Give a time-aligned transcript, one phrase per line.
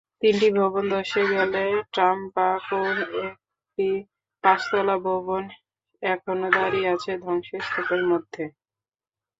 [0.21, 2.95] তিনটি ভবন ধসে গেলেও টাম্পাকোর
[3.25, 3.87] একটি
[4.43, 5.43] পাঁচতলা ভবন
[6.03, 8.43] এখনো দাঁড়িয়ে আছে ধ্বংসস্তূপের মধ্যে।